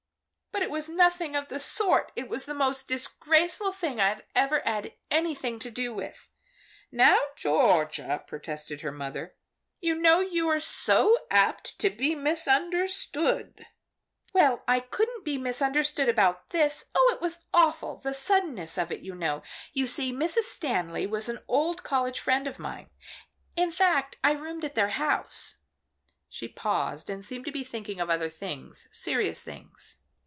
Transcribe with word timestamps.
"But 0.53 0.61
it 0.67 0.71
was 0.71 0.89
nothing 0.89 1.35
of 1.35 1.47
the 1.47 1.59
sort! 1.61 2.11
It 2.15 2.29
was 2.29 2.45
the 2.45 2.53
most 2.53 2.87
disgraceful 2.87 3.71
thing 3.71 3.99
I 3.99 4.19
ever 4.35 4.59
had 4.63 4.93
anything 5.09 5.59
to 5.59 5.71
do 5.71 5.93
with." 5.93 6.29
"Now 6.91 7.19
Georgia," 7.35 8.23
protested 8.27 8.81
her 8.81 8.91
mother, 8.91 9.35
"you 9.79 9.95
know 9.95 10.19
you 10.19 10.47
are 10.49 10.59
so 10.59 11.17
apt 11.31 11.79
to 11.79 11.89
be 11.89 12.15
misunderstood." 12.15 13.65
"Well 14.33 14.63
I 14.67 14.81
couldn't 14.81 15.25
be 15.25 15.37
misunderstood 15.37 16.07
about 16.09 16.49
this! 16.51 16.89
Oh, 16.93 17.11
it 17.15 17.21
was 17.21 17.45
awful! 17.53 17.97
the 17.97 18.13
suddenness 18.13 18.77
of 18.77 18.91
it, 18.91 19.01
you 19.01 19.15
know. 19.15 19.41
You 19.73 19.87
see 19.87 20.11
Miss 20.11 20.37
Stanley 20.45 21.07
was 21.07 21.27
an 21.27 21.39
old 21.47 21.83
college 21.83 22.19
friend 22.19 22.45
of 22.45 22.59
mine. 22.59 22.89
In 23.57 23.71
fact, 23.71 24.17
I 24.23 24.33
roomed 24.33 24.65
at 24.65 24.75
their 24.75 24.89
house," 24.89 25.55
she 26.29 26.47
paused 26.47 27.09
and 27.09 27.25
seemed 27.25 27.45
to 27.45 27.51
be 27.51 27.63
thinking 27.63 27.99
of 27.99 28.09
other 28.09 28.29
things 28.29 28.87
serious 28.91 29.41
things. 29.41 29.97